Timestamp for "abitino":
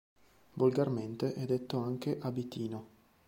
2.19-2.87